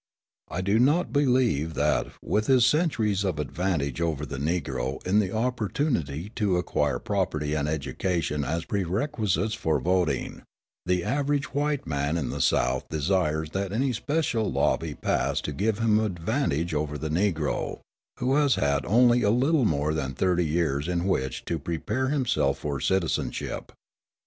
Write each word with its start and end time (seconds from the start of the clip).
I 0.49 0.61
do 0.61 0.79
not 0.79 1.13
believe 1.13 1.75
that, 1.75 2.07
with 2.23 2.47
his 2.47 2.65
centuries 2.65 3.23
of 3.23 3.37
advantage 3.37 4.01
over 4.01 4.25
the 4.25 4.39
Negro 4.39 4.97
in 5.05 5.19
the 5.19 5.31
opportunity 5.31 6.31
to 6.37 6.57
acquire 6.57 6.97
property 6.97 7.53
and 7.53 7.67
education 7.67 8.43
as 8.43 8.65
prerequisites 8.65 9.53
for 9.53 9.79
voting, 9.79 10.41
the 10.87 11.03
average 11.03 11.53
white 11.53 11.85
man 11.85 12.17
in 12.17 12.31
the 12.31 12.41
South 12.41 12.89
desires 12.89 13.51
that 13.51 13.71
any 13.71 13.93
special 13.93 14.51
law 14.51 14.75
be 14.75 14.95
passed 14.95 15.45
to 15.45 15.51
give 15.51 15.77
him 15.77 15.99
advantage 15.99 16.73
over 16.73 16.97
the 16.97 17.09
Negro, 17.11 17.81
who 18.17 18.33
has 18.37 18.55
had 18.55 18.83
only 18.87 19.21
a 19.21 19.29
little 19.29 19.65
more 19.65 19.93
than 19.93 20.15
thirty 20.15 20.47
years 20.47 20.87
in 20.87 21.05
which 21.05 21.45
to 21.45 21.59
prepare 21.59 22.07
himself 22.09 22.57
for 22.57 22.79
citizenship. 22.79 23.71